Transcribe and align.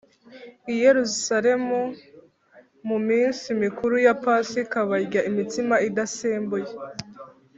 i 0.73 0.73
Yerusalemu 0.83 1.79
mu 2.87 2.97
minsi 3.07 3.47
mikuru 3.63 3.95
ya 4.05 4.13
pasika 4.23 4.77
barya 4.89 5.21
imitsima 5.29 5.75
idasembuye 5.87 6.69